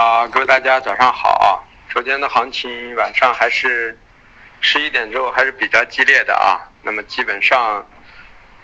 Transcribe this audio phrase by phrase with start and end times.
[0.00, 1.60] 啊，各位大家早上好啊！
[1.90, 3.98] 昨天的行情晚上还是
[4.62, 6.56] 十一点之后还是比较激烈的啊。
[6.80, 7.86] 那么基本上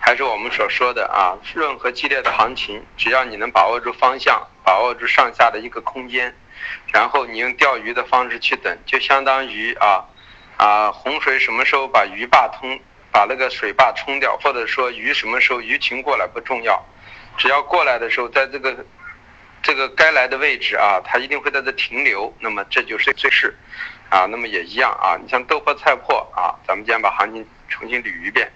[0.01, 6.35] 还是我们所说的啊，任何激烈的行情，只要你能把握住方向，把握住上下的一个空间，
[6.91, 10.03] 然后你用钓鱼的方式去等，就相当于啊
[10.57, 12.81] 啊洪水什么时候把鱼坝通，
[13.13, 16.83] 把那个水坝冲掉，或者说鱼什么时候鱼群过来不重要，
[17.37, 18.75] 只要过来的时候，在这个。
[19.67, 23.53] 这个该来的位置啊，它一定会在这停留，那么这就是最势，
[24.09, 25.19] 啊，那么也一样啊。
[25.21, 28.49] 你像豆粕菜粕啊，咱们今天把行情重新捋一遍。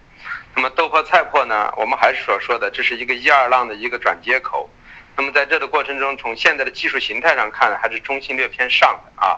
[0.55, 4.71] 那么豆粕菜粕呢，我们还是所说的，这是一个一二浪的一个转接口。
[5.16, 9.37] 那么在这个过程中，从现在的技术形态上看，还是中性略偏上的啊。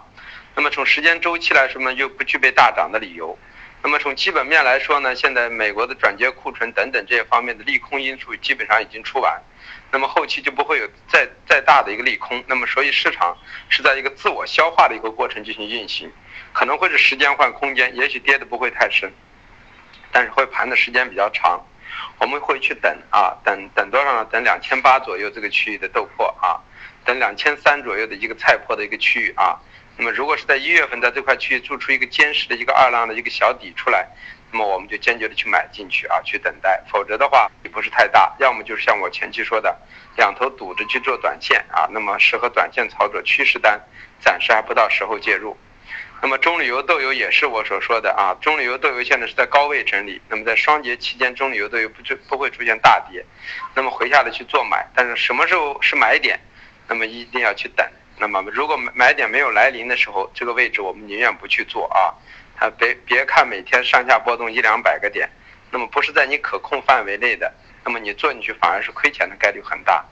[0.54, 3.38] 那么从时间周期来说呢，又不具备大涨的理由。
[3.82, 9.40] 那么从基本面来说呢，现在美国的转接库存等等这些方面的利空因素基本上已经出完。
[9.92, 13.36] 那么后期就不会有再再大的一个利空，那么所以市场
[13.68, 16.10] 是在一个自我消化的一个过程进行运行，
[16.54, 19.12] 可能会是时间换空间，也许跌的不会太深，
[20.10, 21.62] 但是会盘的时间比较长，
[22.18, 24.24] 我们会去等啊，等等多少呢？
[24.32, 26.58] 等两千八左右这个区域的豆粕啊，
[27.04, 29.60] 等两千三左右的一个菜粕的一个区域啊，
[29.98, 34.08] 那么如果是在一月份在这块区域做出一个坚实的一个二浪的一个小底出来。
[34.52, 39.74] 那么我们就坚决的去买进去啊，去等待，否则的话也不是太大，要么就是像我前期说的，
[40.16, 43.80] 两头堵着去做短线啊，那么适合短线操作趋势单，
[44.20, 45.56] 暂时还不到时候介入。
[46.20, 53.24] 那么中旅游豆油也是我所说的啊，中旅游豆油现在是在高位整理，那么在双节期间，中旅游豆油不就不会出现大跌，
[53.74, 56.38] 那么回下来去做买，但是什么时候是买点，
[56.86, 57.84] 那么一定要去等。
[58.18, 62.14] 那么如果买点没有来临的时候，这个位置我们宁愿不去做啊。
[62.62, 65.28] 啊，别别看每天上下波动一两百个点，
[65.72, 67.52] 那么不是在你可控范围内的，
[67.84, 70.04] 那么你做进去反而是亏钱的概率很大。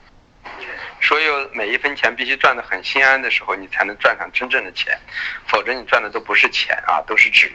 [0.99, 4.99] 所有每一分钱必须赚得很心安的时候，你才能赚上真正的钱，
[5.47, 7.49] 否则你赚的都不是钱啊，都是纸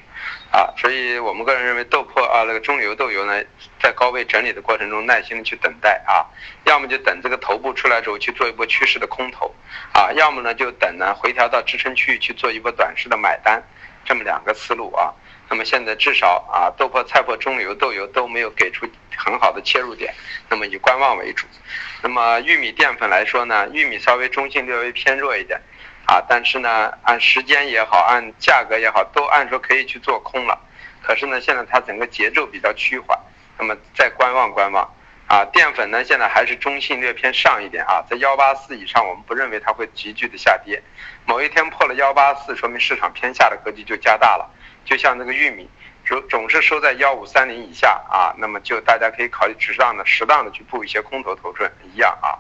[0.50, 0.72] 啊。
[0.78, 3.42] 所以我们个人认为豆粕啊，那个中油豆油呢，
[3.79, 6.24] 在高位整理的过程中，耐心的去等待啊，
[6.64, 9.55] 要么就等这个头部出来之后去做一波趋势的空头
[9.92, 13.62] 啊，要么呢就等呢回调到支撑区域去做一波短时的买单。
[14.06, 15.12] 这么两个思路啊，
[15.50, 20.14] 那么现在至少啊，豆粕、菜粕、中油、豆油都没有给出很好的切入点，
[20.48, 21.46] 那么以观望为主。
[22.02, 25.61] 那么玉米淀粉来说呢，玉米稍微中性略微偏弱一点
[26.06, 30.56] 啊，但是呢，按时间也好，按价格也好，都按说可以去做空了。
[31.02, 33.18] 可是呢，现在它整个节奏比较趋缓，
[33.58, 34.88] 那么再观望观望。
[35.29, 40.81] 啊，淀粉呢，现在还是中性略偏上一点啊，在幺八四以上，我们不认为它会急剧的下跌。
[41.25, 44.48] 某一天破了幺八四，说明市场偏下的格局就加大了。
[44.85, 45.69] 就像那个玉米，
[46.05, 52.39] 总总是收在幺五三零以下啊，那么就大家可以考虑适当的、适当的去布一些空头头寸一样啊。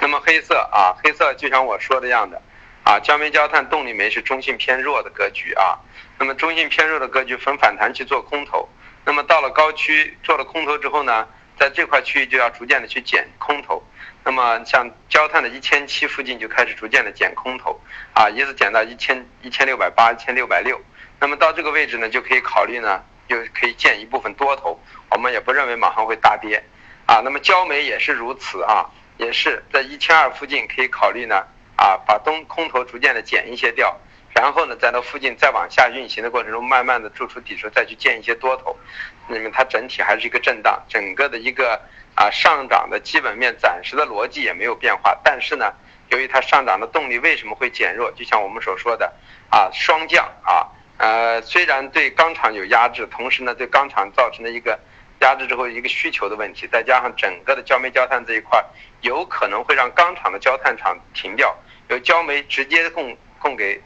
[0.00, 2.40] 那么黑色啊，黑色就像我说的样的
[2.84, 5.78] 啊，焦煤焦炭动力煤是中性偏弱的格局啊。
[6.18, 8.66] 那么中性偏弱的格局逢反弹去做空头，
[9.04, 11.28] 那么到了高区做了空头之后呢？
[11.62, 13.80] 在这块区域就要逐渐的去减空头，
[14.24, 17.80] 那么像焦炭的一千七附近就开始逐渐的减空头，
[18.14, 20.76] 啊，一直减到一千一千六百八、一千六百六，
[21.20, 24.76] 那么到这个位置呢，就可以考虑呢，又可以建一部分多头，
[25.12, 26.60] 我们也不认为马上会大跌，
[27.06, 31.46] 啊，那么焦煤也是如此啊，也是在一千二附近可以考虑呢，
[31.76, 33.96] 啊，把东空头逐渐的减一些掉。
[34.34, 38.74] 然后呢，在那附近再往下运行的过程中，慢慢的做出底数，再去建一些多头，
[39.28, 41.80] 那么它整体还是一个震荡，整个的一个
[42.14, 45.18] 啊上涨的基本面暂时的逻辑也没有变化。
[45.22, 45.72] 但是呢，
[46.08, 48.10] 由于它上涨的动力为什么会减弱？
[48.12, 49.12] 就像我们所说的
[49.48, 50.66] 啊双降啊，
[50.98, 54.78] 呃虽然对钢厂有压制，同时呢对钢厂造成了一个
[55.20, 58.62] 压制之后一个需求的问题，再加上整个的焦煤焦炭这一块
[59.00, 61.56] 有可能会让钢厂的焦炭厂停掉，
[61.88, 63.80] 由焦煤直接供供给。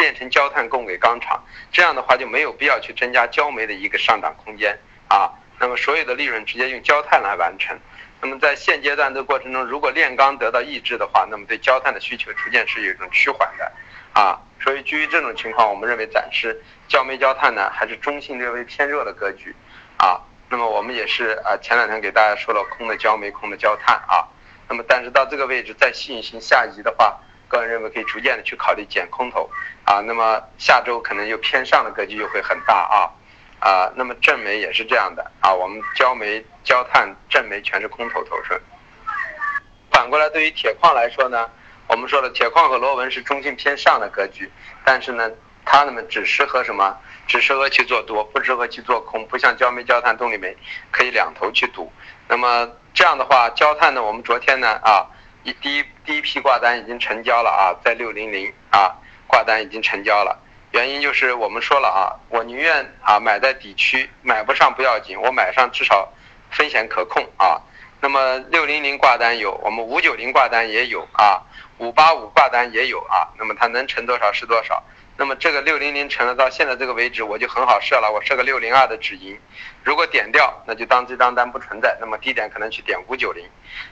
[0.00, 4.74] 变成焦炭供给钢厂，这样的话就没有必要去增加焦煤的一个上涨空间
[5.08, 5.30] 啊。
[5.58, 7.78] 那么所有的利润直接用焦炭来完成。
[8.22, 13.72] 那么在现阶段的过程中，如果炼钢得到抑制的话，那么对焦炭的需求逐渐是有一种趋缓的
[14.18, 14.40] 啊。
[14.58, 16.58] 所以基于这种情况，我们认为暂时
[16.88, 19.54] 焦煤焦炭呢还是中性略微偏弱的格局
[19.98, 20.18] 啊。
[20.48, 24.24] 那么我们也是啊，前两天给大家说了空的焦煤，空的焦炭啊。
[24.66, 27.20] 那么但是到这个位置再进行下移的话。
[27.50, 29.50] 个人认为可以逐渐的去考虑减空头
[29.84, 33.10] 啊，那么下周可能又偏上的格局又会很大啊
[33.58, 38.58] 啊，那么正煤也是这样的啊，我们焦煤、焦炭、正煤全是空头头寸。
[39.90, 41.50] 反过来，对于铁矿来说呢，
[41.88, 44.48] 我们说了，铁矿和螺纹是中性偏上的格局，
[44.84, 45.28] 但是呢，
[45.64, 46.96] 它们只适合什么？
[47.26, 50.56] 只适合去做多，不适合去做空，不像焦煤、焦炭、动力煤
[50.92, 51.92] 可以两头去赌。
[52.28, 55.04] 那么这样的话，焦炭呢，我们昨天呢啊。
[55.42, 58.94] 一第一第一批挂单已经成交了啊，在六零零啊
[59.26, 60.38] 挂单已经成交了。
[60.72, 66.08] 原因就是我们说了啊，我宁愿啊买在底区，买不上不要紧，我买上至少
[66.50, 67.60] 风险可控啊。
[68.00, 71.42] 那么六零零挂单有，我们五九零挂单也有啊，
[71.78, 73.28] 五八五挂单也有啊。
[73.38, 74.82] 那么它能成多少是多少。
[75.20, 79.38] 那么这个六零零成了，到现在这个为止，我就很好设了，我设个六零二的止盈。
[79.84, 81.94] 如果点掉，那就当这张单不存在。
[82.00, 83.46] 那么低点可能去点五九零，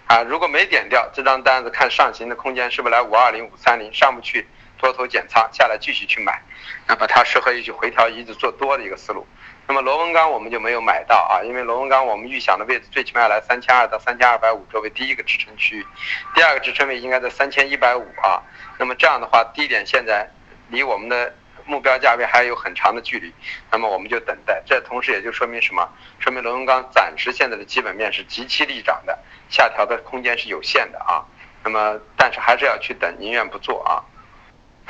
[0.07, 4.49] 啊，如果没点掉，这张单子看上行的空间是不是来五二零、五三零，上不去。
[4.79, 6.41] 多头减仓下来继续去买，
[6.87, 9.27] 那么它适合于去回调一直做多的一个思路。
[9.67, 15.87] 那么螺纹钢我们就没有买到啊，因为螺纹钢我们预想的位置最起码要来三千二到三千二百五作为第一个支撑区域，
[16.35, 18.41] 第二个支撑位应该在三千一百五啊。
[18.79, 20.31] 那么这样的话，低点现在
[20.69, 21.35] 离我们的
[21.65, 23.32] 目标价位还有很长的距离，
[23.70, 24.62] 那么我们就等待。
[24.65, 25.87] 这同时也就说明什么？
[26.19, 29.19] 说明螺纹钢暂时现在的基本面是极其利涨的，
[29.49, 31.25] 下调的空间是有限的啊。
[31.62, 34.00] 那么但是还是要去等，宁愿不做啊。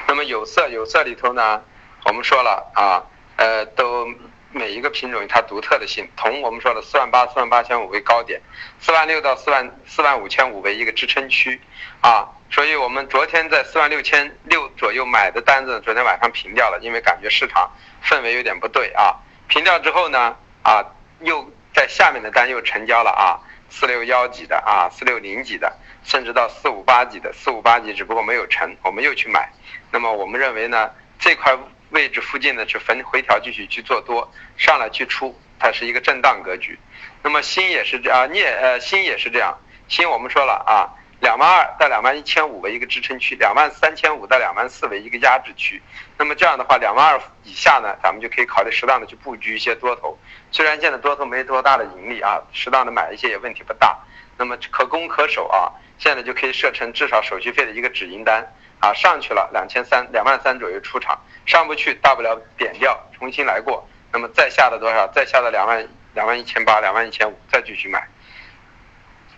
[0.07, 1.63] 那么有色有色里头呢，
[2.05, 3.03] 我们说了啊，
[3.37, 4.07] 呃，都
[4.51, 6.09] 每一个品种有它独特的性。
[6.17, 8.41] 铜我们说了四万八四万八千五为高点，
[8.81, 11.61] 四万六到四万四万五千五为一个支撑区，
[12.01, 17.71] 啊，所以我们昨天在四万六千六左右买的单子，昨天晚上平掉了，因为感觉市场
[18.03, 19.15] 氛围有点不对啊。
[19.49, 20.85] 平掉之后呢，啊，
[21.21, 23.41] 又在下面的单又成交了啊，
[23.71, 25.73] 四六幺几的啊，四六零几的，
[26.05, 29.51] 甚至到四五八几的，四五八几只不过没有成，我们又去买。
[29.91, 31.57] 那么我们认为呢，这块
[31.91, 36.79] 位置附近呢去分回调继续去做多，上来去出，它是一个震荡格局。
[37.23, 39.57] 那么锌也是这啊，镍呃锌也是这样，
[39.89, 40.87] 锌我们说了啊，
[41.21, 45.83] 两万二到两万一千五为一个支撑区，两万三千五到两万四为一个压制区。
[46.17, 50.19] 那么这样的话，两万二以下呢，咱们就可以考虑适当的去布局一些多头。
[50.53, 53.99] 虽然现在多头没多大的盈利啊，适当的买一些也问题不大。
[54.37, 58.47] 那么可攻可守啊，现在就可以设成至少手续费的一个止盈单。
[58.81, 63.83] 啊，上去了两千三两万三左右出场，上不去大不了点掉，重新来过。
[64.13, 65.09] 那么再下的多少？
[65.09, 68.07] 再下的两万两万一千八两万一千五，再继续买。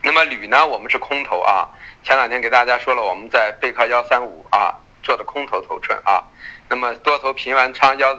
[0.02, 0.66] 那么铝呢？
[0.66, 1.68] 我们是空头啊。
[2.02, 4.74] 前两天给大家说了，我们在背靠幺三五啊
[5.04, 6.24] 做的空头头寸啊。
[6.68, 8.12] 那么多头平完仓幺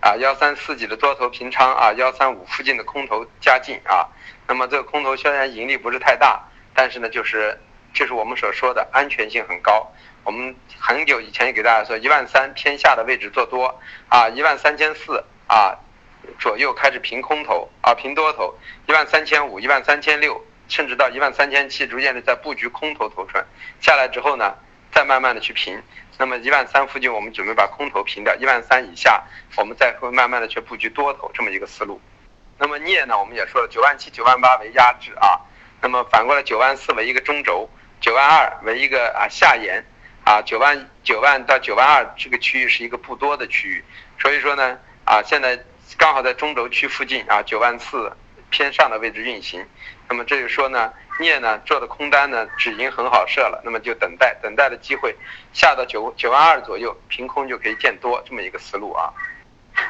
[0.00, 4.08] 啊幺三四几的多头平仓啊幺三五附近的空头加进啊。
[4.48, 6.42] 那么这个空头虽然盈利不是太大，
[6.74, 7.56] 但是呢就是
[7.94, 9.92] 就是我们所说的安全性很高。
[10.26, 13.72] 我们很久以前也给大家说，一万三偏下的位置做多
[14.08, 15.78] 啊，一万三千四啊
[16.40, 18.52] 左右开始平空头啊平多头，
[18.88, 23.46] 一万三千五、一万三千六，甚至到一万三千七，逐渐的在布局空头头寸
[23.80, 24.56] 下来之后呢，
[24.90, 25.80] 再慢慢的去平。
[26.18, 29.22] 那么一万三附近，我们准备把空头平掉，一万三以下，
[29.56, 32.00] 我们再会慢慢的去布局多头这么一个思路。
[32.58, 35.38] 那么镍呢，我们也说了，九万七、九万八为压制啊，
[35.80, 37.70] 那么反过来九万四为一个中轴，
[38.00, 39.84] 九万二为一个啊下沿。
[40.26, 43.84] 啊，九万九万到九万二这个区域是一个不多的区域，
[44.18, 45.56] 所以说呢，啊，现在
[45.96, 48.12] 刚好在中轴区附近啊，九万四
[48.50, 49.64] 偏上的位置运行，
[50.08, 55.14] 那么这就说呢，镍呢做的空单呢止盈很好设了，那么就等待等待的机会，
[55.52, 59.12] 下到九九万二左右，凭空就可以见多这么一个思路啊。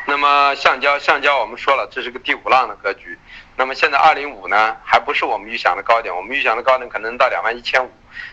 [0.04, 3.18] 那么橡胶橡胶我们说了，这是个第五浪的格局，
[3.56, 7.90] 那么现在二零五呢还不是我们预想的高点，我们预想的高点可能到两万一千五。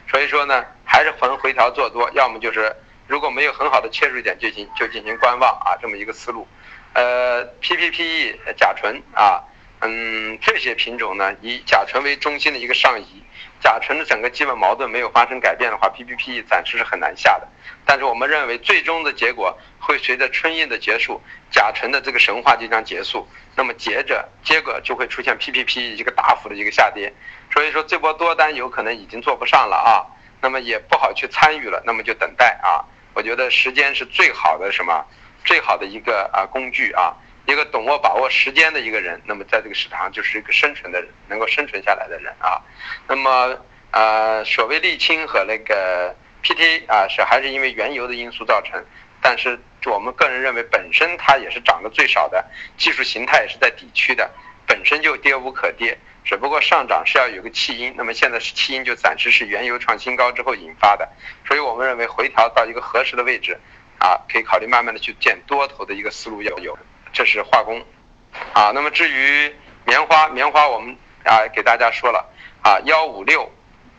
[0.09, 2.75] 所以说呢，还是逢回调做多，要么就是
[3.07, 6.47] 如果没有很好的切入点，就进就进行观望啊，这么一个思路。
[6.93, 9.41] 呃，PPPE 甲醇啊，
[9.81, 13.22] 嗯，这些品种呢，以甲醇为中心的一个上移，
[13.63, 17.47] 甲醇的整个基本矛盾没有发生改变的话，PPP 暂时是很难下的。
[17.85, 27.13] 但是我们认为最终的结果会随着春运的结束，甲醇的这个神话即将结束，那么接着接着就会出现 PPP 一个大幅的一个下跌。
[27.53, 30.03] 所以说这波多单有可能已经做不上了啊，
[30.41, 32.83] 那么也不好去参与了，那么就等待啊。
[33.13, 35.05] 我觉得时间是最好的什么，
[35.45, 42.61] 最好的一个啊工具啊，一个懂握把握时间的一个人，那么在这个市场上就是一个生存的人，能够生存下来的人啊。
[43.07, 43.57] 那么
[43.91, 48.83] 呃，所谓沥青和那个 PT 啊，是还是因为原油的因素造成，
[49.21, 52.43] 但是我们个人认为本身它也是涨得最少的，
[52.77, 54.31] 技术形态也是在底区的，
[54.65, 55.97] 本身就跌无可跌。
[56.25, 61.07] 只不过上涨是要有个弃因，那么现在是弃因就暂时是原油创新高之后引发的，
[61.45, 63.59] 所以我们认为回调到一个合适的位置，
[63.99, 66.79] 啊，可以考虑慢慢的去建多头的一个思路要有，
[67.13, 67.79] 这是化工，
[68.53, 69.55] 啊，那么至于
[69.85, 72.27] 棉花，棉花我们啊给大家说了，
[72.63, 73.49] 啊幺五六，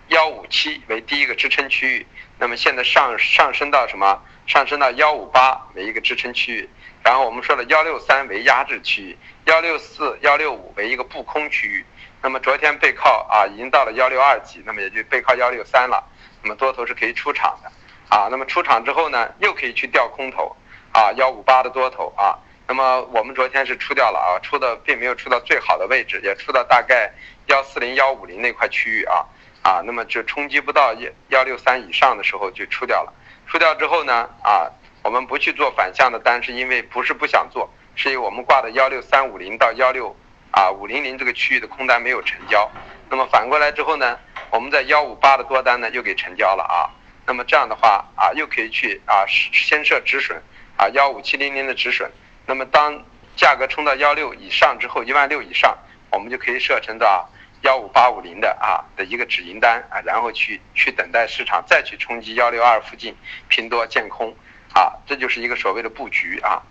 [0.09, 2.07] 幺五七为第一个支撑区域，
[2.39, 4.21] 那么现在上上升到什么？
[4.47, 6.69] 上升到幺五八为一个支撑区域，
[7.05, 11.87] 然后我们说了幺六三为压制区域，幺六四、幺六五为一个布空区域。
[12.21, 16.03] 那么昨天背靠啊，已经到了幺六二几，那么也就背靠幺六三了。
[16.43, 17.71] 那么多头是可以出场的
[18.09, 18.29] 啊。
[18.29, 20.55] 那么出场之后呢，又可以去调空头
[20.93, 22.37] 啊，幺五八的多头啊。
[22.67, 27.13] 那么我们昨天是出掉了啊，出的并没有出到最好的位置，也出到大概
[27.47, 29.25] 幺四零幺五零那块区域啊
[29.63, 29.83] 啊。
[29.85, 33.13] 那么就冲击不到幺幺六三以上的时候就出掉了。
[33.47, 34.71] 出掉之后呢啊，
[35.03, 37.69] 我们不去做反向的单，是因为不是不想做。
[37.97, 40.17] 是因为我们挂的幺六三五零到幺六
[40.51, 42.69] 啊五零零这个区域的空单没有成交，
[43.09, 44.19] 那么反过来之后呢，
[44.51, 46.91] 我们在幺五八的多单呢又给成交了啊，
[47.25, 50.43] 那么这样的话啊又可以去啊先设止损
[50.77, 52.11] 啊幺五七零零的止损，
[52.47, 53.03] 那么当
[53.37, 55.77] 价格冲到幺六以上之后一万六以上，
[56.11, 57.29] 我们就可以设成到
[57.63, 63.17] 幺五八五零的啊的一个止盈单啊，然后去去等待市场再去冲击幺六二附近
[63.49, 64.37] 拼多见空
[64.75, 66.63] 啊，这就是一个所谓的布局啊。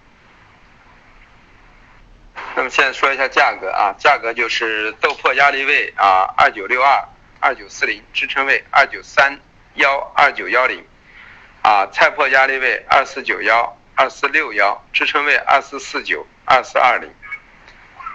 [2.55, 7.03] 那么现在说一下价格啊，价格就是豆破压力位啊，二九六二、
[7.39, 9.39] 二九四零，支撑位二九三
[9.75, 10.83] 幺、二九幺零，
[11.61, 17.09] 啊，菜破压力位二四九幺、二四六幺，支撑位二四四九、二四二零，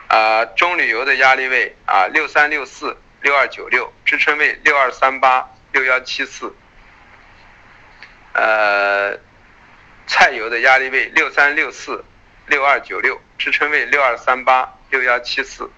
[0.09, 6.55] 啊，中旅游的压力位啊，六三六四、六二九六，支撑位六二三八、六幺七四，
[8.33, 9.19] 呃，
[10.07, 12.05] 菜油的压力位六三六四。
[12.51, 15.71] 六二九六支撑位六二三八六幺七四，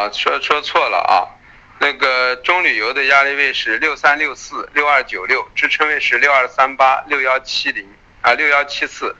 [0.00, 1.28] 啊，说说错了啊，
[1.78, 7.86] 那个中旅游的压力位是六三六四六二九六，支撑位是六二三八六幺七零
[8.22, 9.14] 啊六幺七四，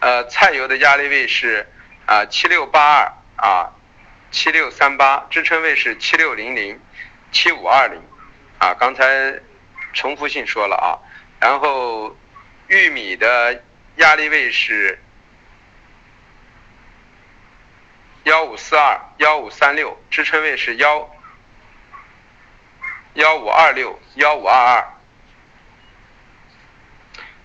[0.00, 1.66] 呃，菜油的压力位是
[2.04, 3.72] 啊七六八二啊。
[4.30, 6.78] 七六三八支撑位是七六零零，
[7.32, 7.98] 七五二零，
[8.58, 9.40] 啊，刚才
[9.94, 10.94] 重复性说了啊，
[11.40, 12.14] 然后
[12.68, 13.64] 玉米的
[13.96, 15.00] 压力位是
[18.30, 21.10] 幺五四二幺五三六，支撑位是幺
[23.14, 24.94] 幺五二六幺五二二，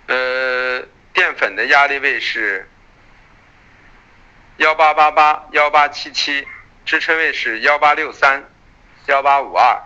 [0.06, 2.70] 呃，淀粉的压力位是
[4.58, 6.48] 幺八八八幺八七七。
[6.86, 8.48] 支撑位是幺八六三，
[9.08, 9.82] 幺八五二。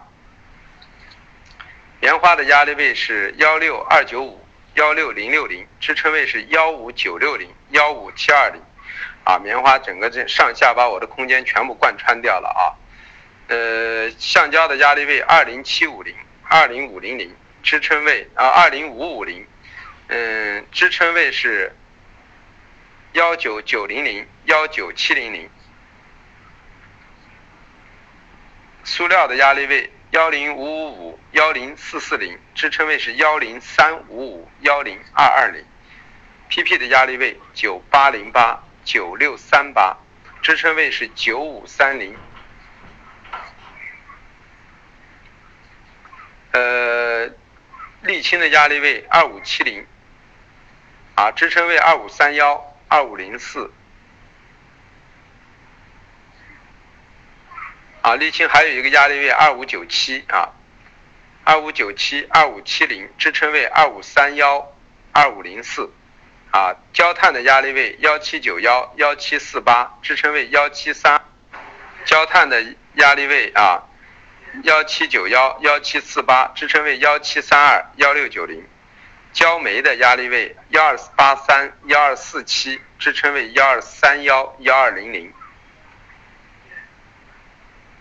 [2.01, 5.65] 棉花的压力位是幺六二九五，幺六零六零。
[5.79, 8.61] 支撑位是幺五九六零，幺五七二零。
[9.29, 12.73] 啊，棉花整个这上下把我的空间全部贯穿掉了啊。
[13.47, 16.15] 呃，橡胶的压力位二零七五零，
[16.47, 17.35] 二零五零零。
[17.61, 19.45] 支撑位啊，二零五五零。
[20.07, 21.75] 嗯，支撑位是
[23.13, 25.47] 幺九九零零，幺九七零零。
[28.83, 35.63] 塑料的压力位幺零五五五幺零四四零，支撑位是幺零三五五幺零二二零。
[36.49, 39.97] PP 的压力位九八零八九六三八，
[40.41, 42.17] 支撑位是九五三零。
[46.53, 47.29] 呃，
[48.03, 49.85] 沥青的压力位二五七零，
[51.13, 53.71] 啊，支撑位二五三幺二五零四。
[58.01, 60.49] 啊，沥青还有一个压力位二五九七啊，
[61.43, 64.73] 二五九七二五七零支撑位二五三幺
[65.11, 65.91] 二五零四，
[66.51, 71.21] 啊，焦炭的压力位幺七九幺幺七四八支撑位幺七三，
[72.05, 72.63] 焦炭的
[72.95, 73.83] 压力位啊
[74.63, 78.67] 幺七九幺幺七四八支撑位幺七三二幺六九零，
[79.31, 85.31] 焦煤的压力位幺二八三幺二四七支撑位幺二三幺幺二零零。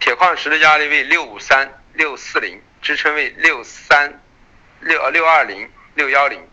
[0.00, 4.22] 铁矿石的压力位六五三六四零，支撑位六三
[4.80, 6.48] 六六二零六幺零。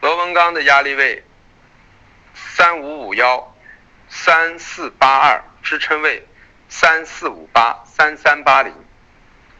[0.00, 1.24] 螺纹钢的压力位
[2.32, 3.56] 三五五幺
[4.08, 6.24] 三四八二，支撑位
[6.68, 8.72] 三四五八三三八零。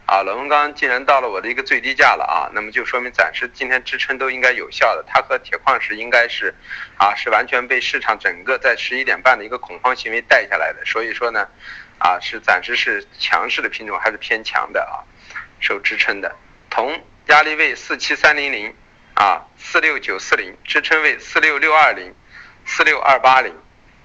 [0.07, 5.04] 啊，螺纹钢既然到了我的一个最低价了啊，那么就说明暂时今天支撑都应该有效的。
[5.07, 6.54] 它和铁矿石应该是，
[6.97, 10.83] 啊，是完全被市场整个在十一点半的一个恐慌行为带下来的。
[10.87, 11.49] 所以说呢，
[11.99, 15.02] 啊，是暂时是强势的品种还是偏强的啊，
[15.59, 16.35] 受支撑的。
[16.71, 18.75] 铜压力位四七三零零，
[19.18, 22.14] 啊，四六九四零，支撑位四六六二零，
[22.64, 23.52] 四六二八零，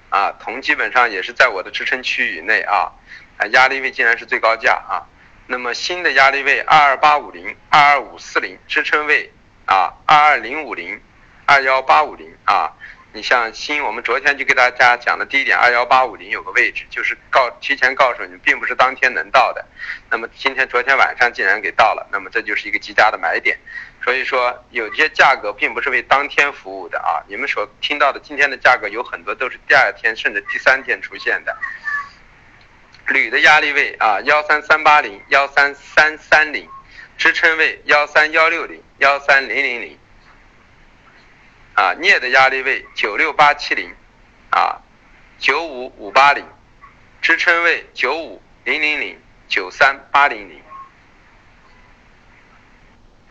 [0.10, 2.92] 啊，铜基本上也是在我的支撑区域内啊，
[3.38, 5.06] 啊，压力位竟然是最高价啊。
[5.46, 9.32] 那么新的压力位二二八五零二二五四零支撑位
[9.68, 11.00] 啊二二零五零
[11.46, 12.74] 二幺八五零啊
[13.12, 19.64] 你像新，我们昨天就给大家讲的第一点，二幺八五零有个位置，就是告提前告诉你，并不是当天能到的。
[20.10, 23.56] 那么今天昨天晚上竟然给到了，那么这就是一个极佳的买点。
[24.04, 27.24] 所以说，有些价格并不是为当天服务的啊。
[27.28, 31.58] 你们所听到的今天的价格有很多都是第二天甚至第三天出现的。
[33.08, 36.68] 铝的压力位啊，幺三三八零、幺三三三零，
[37.18, 39.98] 支撑位幺三幺六零、幺三零零零。
[41.76, 43.90] 啊，镍的压力位九六八七零，
[44.52, 44.82] 啊，
[45.40, 46.46] 九五五八零，
[47.22, 49.18] 支撑位九五零零零
[49.48, 50.62] 九三八零零。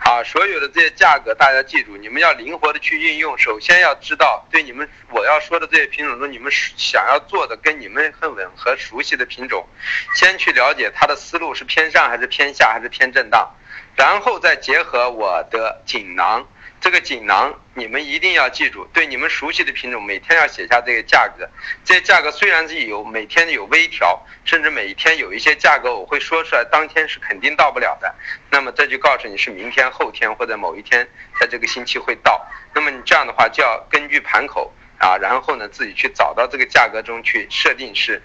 [0.04, 3.38] 啊，所有的这些价格大家记住，你们要灵活的去运用。
[3.38, 9.66] 首先要知道，对你们我要说的这些品种中，你们想要做的跟你们很吻合、熟悉的品种，
[10.14, 13.48] 先去了解它的思路是偏上还是偏下还是偏震荡，
[13.96, 16.46] 然后再结合我的锦囊。
[16.82, 21.48] 这个锦囊你们一定要记住，对你们熟悉的品种，每天要写下这个价格。
[21.84, 28.12] 这些价格虽然是有每天有微调，甚至每一天有一些价格我会说出来，当天是肯定到不了的。
[28.50, 31.08] 那么这就告诉你是明天、后天或者某一天，
[31.38, 32.44] 在这个星期会到。
[32.74, 38.20] 那么你这样的话就要根据盘口啊，然后呢自己去找到这个价格中去设定是。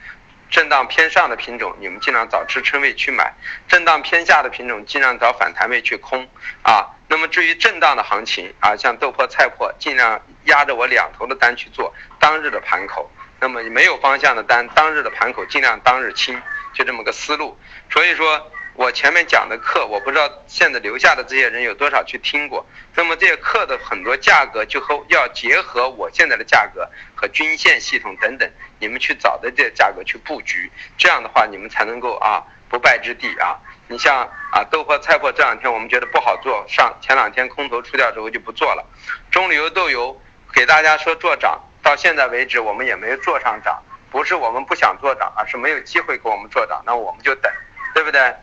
[0.49, 3.25] 震荡偏上的品种，你们尽量找支撑位去买；
[3.67, 6.25] 震荡偏下的品种，尽量找反弹位去空。
[6.63, 13.11] 啊，那么至于震荡的行情啊，像豆粕、菜粕，尽量压着我两头的单去做当日的盘口。
[13.39, 16.41] 那么你没有方向的单，当日的盘口尽量当日清，
[16.73, 17.57] 就这么个思路。
[17.89, 18.51] 所以说。
[18.79, 22.63] 我前面讲的课，我不知道现在留下的这些人有多少去听过。
[22.93, 28.47] 那么这些课的很多价格就和要结合我现在的价格和均线系统等等，
[28.77, 33.57] 你们去找的这些价格去布局，这样的话你们才能够啊不败之地啊。
[33.87, 38.85] 你像啊豆粕、菜粕这两天我们觉得不好做，上前两天空头出掉之后就不做了。
[39.31, 40.19] 中旅游豆油
[40.53, 47.51] 给大家说做涨，到现在为止我们也没有做上涨，不是我们不想做涨，而是没有机会给我们做涨，那我们就等，
[47.93, 48.35] 对不对？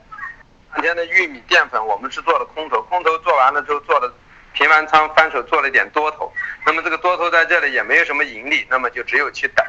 [0.76, 4.12] 今天的玉米淀粉，我们是做了空头，空头做完了之后做了
[4.54, 6.32] 平完仓，翻手做了一点多头。
[6.64, 9.64] 那么这个多头在这里也没有什么盈利，那么就只有去等，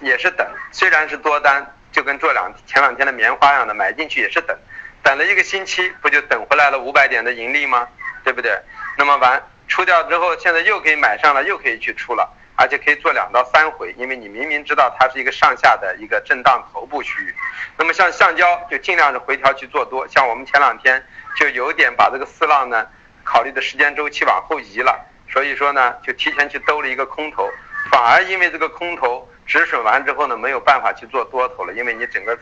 [0.00, 0.46] 也是等。
[0.72, 4.56] 虽然是多单，就跟做两前两天的棉花一样的，买进去也是等，
[5.02, 7.86] 等了一个星期，不就等回来了五百点的盈利吗？
[8.24, 8.56] 对不对？
[8.96, 12.38] 那么完出掉之后，现在又可以买上了，又可以去出了。
[12.54, 17.34] 而且可以做两到三回，因为你明明知道它是一个上下的一个震荡头部区域。
[17.78, 21.02] 那么像橡胶就尽量是回调去做多，像我们前两天
[21.34, 22.86] 就有点把这个四浪呢
[23.24, 24.94] 考虑的时间周期往后移了，
[25.32, 27.48] 所以说呢就提前去兜了一个空头，
[27.90, 32.38] 反而因为这个空头止损完之后呢没有办法去做多头了，因为你整个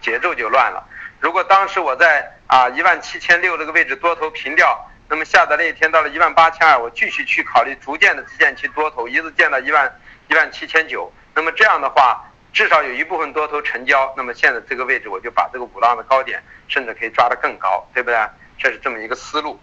[0.00, 0.84] 节奏就乱了。
[1.22, 4.88] 如果当时我在啊一万七千六这个位置多头平掉。
[5.08, 11.12] 那么下的那一天到了一万八千二，我继续去考虑逐渐的建起多头，一直建到一万一万七千九。
[11.34, 14.10] 那么这样的话，至少有一部分多头成交。
[14.16, 18.18] 那么现在这个位置，我就把这个五浪的高点，甚至可以抓得更高，对不对？
[18.58, 19.60] 这是这么一个思路。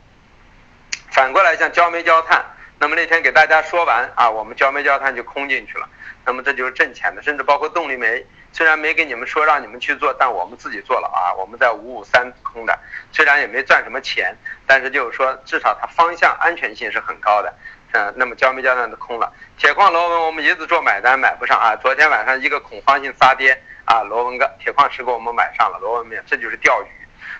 [1.09, 2.45] 反过来像焦煤焦炭，
[2.79, 5.87] 那么那天给大家说完啊，我们焦煤焦炭就空进去了。
[6.25, 8.25] 那么这就是挣钱的，甚至包括动力煤。
[8.51, 11.29] 虽然没给你们说让你们去做，但我们自己做了啊！
[11.37, 12.77] 我们在五五三空的，
[13.11, 17.53] 虽然也没赚什么钱，但是就是说至少它方向安全性是很高的。
[17.91, 21.75] 嗯，那么焦煤焦炭都空了，铁矿螺纹我们一直做买单买不上啊！
[21.75, 26.87] 昨天晚上一个恐慌性杀跌啊，螺纹钢、铁矿石给我们买上了螺纹面，这就是钓鱼。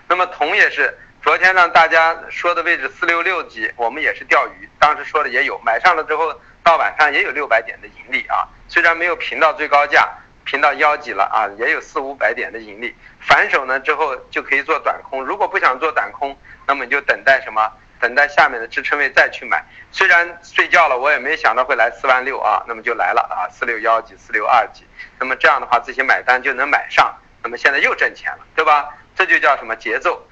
[0.06, 10.08] 那么铜也是，昨天让大家说的位置四六六级，我们也是钓鱼，当时说的也有买上了之后，到晚上也有六百点的盈利啊，虽然没有平到最高价。
[10.42, 12.92] 平到腰级了啊，也有四五百点的盈利。
[13.20, 17.70] 反手呢之后就可以做短空，如果不想做短空，那么你就等待什么？
[18.00, 19.62] 等待下面的支撑位再去买。
[19.92, 24.84] 虽然睡觉了，我也没想到会来四万六啊，那么就来了啊，四六幺级、四六二级。
[25.20, 28.88] 那么这样的话，自己买单就能买上，那么现在又挣钱了，对吧？
[29.14, 30.26] 这就叫什么节奏？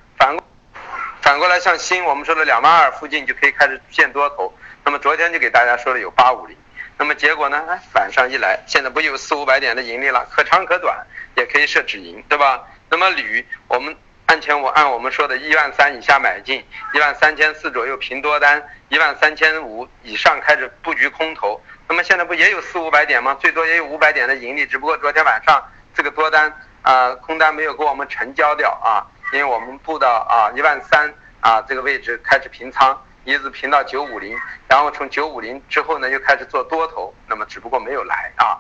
[1.29, 4.51] 反过来，像新我们说的两万二附近就可以开始建多头。
[4.83, 6.57] 那么昨天就给大家说了有八五零。
[6.97, 7.63] 那么结果呢？
[7.69, 10.27] 哎，晚上一来，现在不有四五百点的盈利了？
[10.31, 12.65] 可长可短，也可以设止盈，对吧？
[12.89, 16.65] 那么铝，我们按前我按我们说的一万三以下买进，
[16.95, 21.61] 一万三千四左右平多单，一万三千五以上开始布局空头。
[21.87, 23.37] 那么现在不也有四五百点吗？
[23.39, 25.63] 最多也有五百点的盈利，只不过昨天晚上
[25.95, 33.01] 这个多单啊空单没有给我们成交掉啊，因为我们布到啊一万三啊这个位置开始平仓。
[33.25, 34.35] 一直平到九五零，
[34.69, 38.57] 然后从九五零之后呢，又开始做多头，那么只不过没有来啊，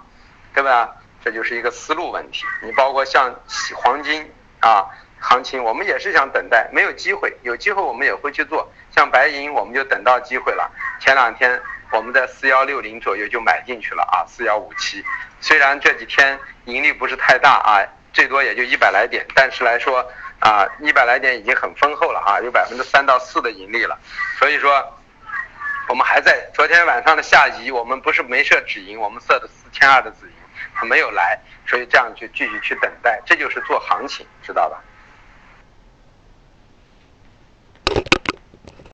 [0.52, 0.94] 对吧？
[1.24, 2.44] 这就是一个思路问题。
[2.62, 3.34] 你包括像
[3.74, 4.84] 黄金啊
[5.20, 8.70] 行情，我们也是想等待，没有机会，有机会我们也会去做。
[8.94, 10.70] 像白银，我们就等到机会了。
[11.00, 11.58] 前两天
[11.90, 15.02] 我们在四幺六零左右就买进去了啊，四幺五七。
[15.40, 17.80] 虽然这几天盈利不是太大啊，
[18.12, 20.06] 最多也就一百来点，但是来说
[20.40, 23.98] 啊，一百来点已经很丰厚了啊，有百分之三到四的盈利了。
[24.38, 24.98] 所以说，
[25.88, 30.32] 我们还在昨天晚上的下移，我们不是没设止盈，我们设的四千二的止盈，
[30.74, 34.80] 它没有来，所以这样就继续去等待，这就是做行情，知道吧？